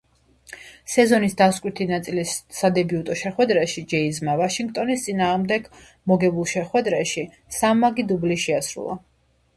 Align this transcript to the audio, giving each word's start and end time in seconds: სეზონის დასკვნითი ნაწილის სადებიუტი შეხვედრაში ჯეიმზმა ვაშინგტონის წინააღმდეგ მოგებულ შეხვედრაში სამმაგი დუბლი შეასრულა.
სეზონის 0.93 1.35
დასკვნითი 1.41 1.85
ნაწილის 1.91 2.31
სადებიუტი 2.61 3.17
შეხვედრაში 3.21 3.83
ჯეიმზმა 3.93 4.35
ვაშინგტონის 4.41 5.05
წინააღმდეგ 5.09 5.71
მოგებულ 6.13 6.51
შეხვედრაში 6.57 7.27
სამმაგი 7.59 8.11
დუბლი 8.15 8.41
შეასრულა. 8.47 8.99